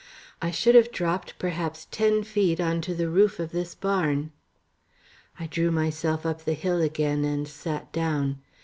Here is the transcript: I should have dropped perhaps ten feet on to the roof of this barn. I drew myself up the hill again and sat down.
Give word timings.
I 0.41 0.49
should 0.49 0.73
have 0.73 0.91
dropped 0.91 1.37
perhaps 1.37 1.85
ten 1.91 2.23
feet 2.23 2.59
on 2.59 2.81
to 2.81 2.95
the 2.95 3.07
roof 3.07 3.39
of 3.39 3.51
this 3.51 3.75
barn. 3.75 4.31
I 5.39 5.45
drew 5.45 5.69
myself 5.69 6.25
up 6.25 6.43
the 6.43 6.53
hill 6.55 6.81
again 6.81 7.23
and 7.23 7.47
sat 7.47 7.91
down. 7.93 8.39